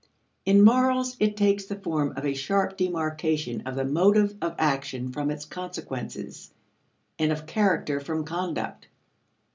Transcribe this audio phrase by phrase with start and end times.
[0.45, 5.11] In morals it takes the form of a sharp demarcation of the motive of action
[5.11, 6.55] from its consequences,
[7.19, 8.87] and of character from conduct.